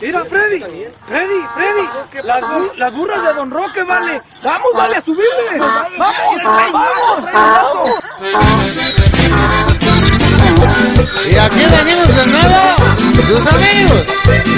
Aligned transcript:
Mira, 0.00 0.24
Freddy, 0.24 0.60
Freddy, 1.06 1.40
Freddy, 1.54 1.86
las, 2.26 2.42
bu- 2.42 2.74
las 2.76 2.92
burras 2.94 3.22
de 3.26 3.32
Don 3.34 3.50
Roque, 3.50 3.82
vale. 3.82 4.20
Vamos, 4.42 4.68
vale, 4.74 4.96
a 4.96 5.00
subirle. 5.04 5.58
Vamos, 5.58 6.42
vamos. 6.44 7.94
Y 11.30 11.36
aquí 11.36 11.58
venimos 11.70 12.08
de 12.16 12.26
nuevo, 12.26 12.60
sus 13.26 13.46
amigos, 13.46 14.06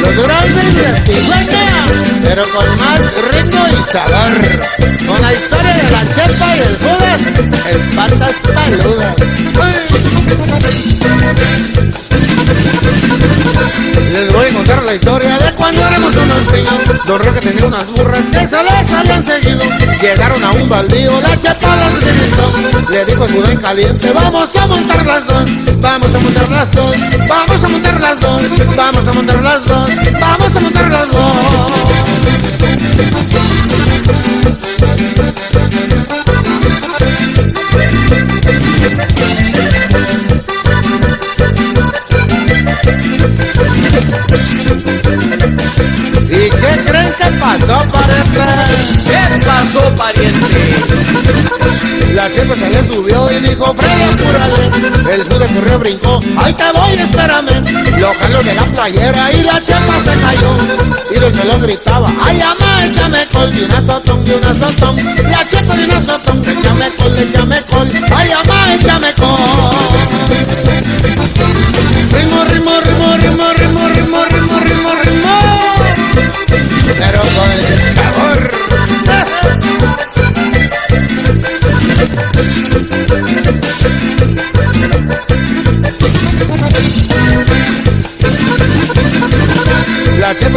los 0.00 0.26
grandes 0.26 0.74
de 0.74 1.00
Tijuana, 1.12 1.86
pero 2.24 2.42
con 2.50 2.76
más 2.76 3.00
ritmo 3.32 3.62
y 3.68 3.84
sabor. 3.84 4.34
Con 5.06 5.22
la 5.22 5.32
historia 5.32 5.76
de 5.76 5.90
la 5.90 6.02
chepa 6.12 6.56
y 6.56 6.58
el 6.60 6.76
Judas, 6.78 7.20
el 7.70 7.80
patas 7.94 8.36
paludas. 8.52 9.16
Historia 14.96 15.38
de 15.38 15.54
cuando 15.54 15.86
éramos 15.86 16.16
unos 16.16 16.52
niños. 16.52 17.04
Don 17.04 17.22
Roque 17.22 17.40
tenía 17.40 17.66
unas 17.66 17.86
burras 17.92 18.22
que 18.32 18.46
se 18.46 18.62
les 18.62 18.92
habían 18.92 19.22
seguido. 19.22 19.62
Llegaron 20.00 20.42
a 20.42 20.50
un 20.52 20.68
baldío, 20.68 21.20
la 21.20 21.38
chepa 21.38 21.76
las 21.76 21.94
utilizó. 21.94 22.90
Le 22.90 23.04
dijo 23.04 23.24
el 23.26 23.50
en 23.50 23.60
caliente, 23.60 24.10
vamos 24.12 24.56
a 24.56 24.66
montar 24.66 25.06
las 25.06 25.26
dos. 25.26 25.50
Vamos 25.78 26.14
a 26.14 26.18
montar 26.18 26.48
las 26.50 26.72
dos, 26.72 26.96
vamos 27.28 27.64
a 27.64 27.68
montar 27.68 28.00
las 28.00 28.20
dos, 28.20 28.42
vamos 28.76 29.06
a 29.06 29.12
montar 29.12 29.42
las 29.42 29.64
dos, 29.66 29.90
vamos 30.18 30.56
a 30.56 30.60
montar 30.60 30.90
las 30.90 31.12
dos. 31.12 31.75
¿Y 46.86 46.88
qué 46.88 46.92
creen 46.92 47.12
que 47.12 47.30
pasó, 47.38 47.76
pariente? 47.90 48.40
¿Qué 49.06 49.46
pasó, 49.46 49.82
pariente? 49.96 50.76
La 52.14 52.32
chepa 52.32 52.54
se 52.54 52.70
le 52.70 52.88
subió 52.88 53.30
y 53.30 53.40
dijo, 53.40 53.74
Freddy, 53.74 54.02
apúrale. 54.04 55.14
El 55.14 55.22
jude 55.24 55.46
corrió, 55.54 55.78
brincó, 55.78 56.20
ahí 56.38 56.52
te 56.54 56.64
voy, 56.72 56.92
espérame. 56.92 57.64
Lo 57.98 58.12
jaló 58.14 58.42
de 58.42 58.54
la 58.54 58.64
playera 58.64 59.32
y 59.32 59.42
la 59.42 59.60
chepa 59.62 60.00
se 60.04 60.20
cayó. 60.20 60.56
Y 61.10 61.18
del 61.18 61.34
suelo 61.34 61.58
gritaba, 61.58 62.08
ay, 62.22 62.40
ama, 62.40 62.84
échame 62.84 63.26
col, 63.32 63.50
de 63.50 63.64
una 63.64 63.82
sotón, 63.84 64.24
de 64.24 64.36
una 64.36 64.54
sotón. 64.54 64.96
La 65.30 65.46
chepa 65.46 65.76
de 65.76 65.84
una 65.84 66.00
sotón, 66.00 66.42
échame 66.44 66.90
col, 66.96 67.18
échame 67.18 67.62
col. 67.62 67.88
Ay, 68.14 68.30
ama, 68.30 68.65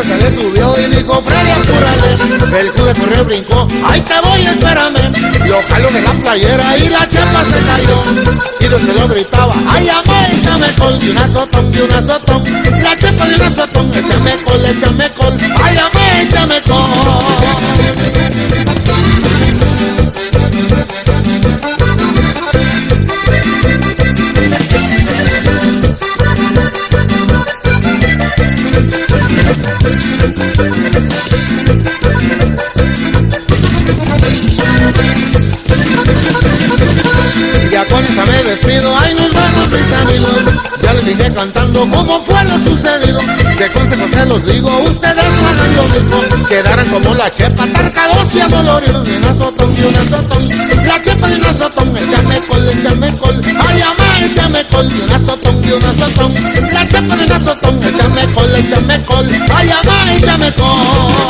se 0.10 0.18
le 0.18 0.38
subió 0.38 0.74
y 0.80 0.96
dijo, 0.96 1.22
Freddy, 1.22 1.52
apúrale. 1.52 2.60
El 2.60 2.70
jude 2.72 2.94
corrió 2.94 3.26
brincó, 3.26 3.68
ahí 3.88 4.02
te 4.02 4.20
voy, 4.22 4.42
espérame. 4.42 5.14
Lo 5.48 5.62
jaló 5.70 5.90
de 5.90 6.02
la 6.02 6.14
playera 6.14 6.78
y 6.78 6.90
la 6.90 7.08
chepa 7.08 7.44
se 7.46 7.60
cayó. 7.68 8.42
Y 8.60 8.68
del 8.68 8.80
se 8.80 8.94
lo 8.94 9.08
gritaba, 9.08 9.54
ay, 9.70 9.88
amor, 9.90 10.26
échame 10.32 10.68
col, 10.80 11.00
de 11.00 11.12
una 11.12 11.28
sotón, 11.28 11.72
de 11.72 11.84
una 11.84 12.02
sotón. 12.02 12.44
La 12.82 12.98
chepa 12.98 13.26
de 13.26 13.36
una 13.36 13.52
sotón, 13.52 13.92
échame 13.94 14.32
col, 14.44 14.66
échame 14.66 15.10
col. 15.12 15.38
Ay, 15.64 15.78
échame 16.22 16.62
col. 16.62 17.09
Dije 41.06 41.34
cantando 41.34 41.82
cómo 41.92 42.20
fue 42.20 42.44
lo 42.44 42.58
sucedido. 42.60 43.20
De 43.58 43.72
consejos 43.72 44.12
se 44.12 44.26
los 44.26 44.46
digo, 44.46 44.70
ustedes 44.80 45.18
hagan 45.18 45.76
lo 45.76 45.84
mismo. 45.84 46.20
Quedaran 46.48 46.88
como 46.90 47.14
la 47.14 47.30
chepa, 47.30 47.68
tarcados 47.68 48.34
y 48.34 48.42
adoloridos 48.42 49.08
De 49.08 49.18
una 49.18 49.34
sotón 49.36 49.72
y 49.78 49.82
una 49.84 50.02
sotón 50.04 50.50
La 50.86 51.02
chepa 51.02 51.28
de 51.28 51.36
una 51.36 51.54
sotón, 51.54 51.96
échame 51.96 52.40
col, 52.48 52.70
échame 52.70 53.14
col 53.18 53.42
Ay 53.68 53.82
ama, 53.82 54.26
échame 54.26 54.66
col, 54.72 54.90
de 54.90 55.04
una 55.04 55.20
sotón 55.20 55.62
y 55.64 55.72
una 55.72 55.94
sotón 55.94 56.34
La 56.74 56.88
chepa 56.88 57.16
de 57.16 57.26
una 57.26 57.40
sotón, 57.40 57.80
échame 57.84 58.26
col, 58.34 58.56
échame 58.56 59.06
col 59.06 59.28
Ay 59.56 59.70
ama, 59.70 60.14
échame 60.16 60.52
col 60.54 61.29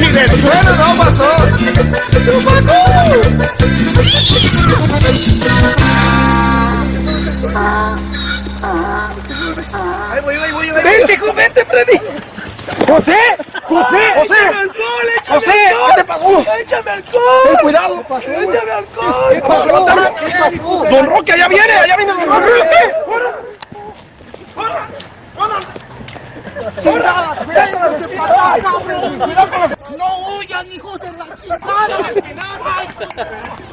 y 0.00 0.06
del 0.06 0.30
suelo 0.30 0.74
no 0.76 0.94
pasó. 0.96 1.30
Voy. 10.22 10.70
Vente, 10.82 11.18
vente, 11.34 11.64
Freddy. 11.64 11.98
José, 12.86 13.16
José, 13.64 14.12
José. 14.16 14.36
Alcohol, 14.48 15.08
José, 15.26 15.68
alcohol. 15.68 15.92
¿qué 15.96 16.04
te? 16.04 16.46
Échame 16.62 16.90
alcohol. 16.90 17.42
Ten 17.44 17.56
cuidado. 17.62 18.04
Échame 18.20 18.72
alcohol. 18.72 19.40
Don 20.90 21.06
Roque, 21.06 21.32
allá 21.32 21.48
viene, 21.48 21.72
allá 21.72 21.96
viene 21.96 22.12
Don 22.12 22.28
Roque. 22.28 22.92
¡Corran! 26.82 27.32
no 29.96 30.42
you're 30.42 30.64
not 32.34 32.60
来 32.64 33.68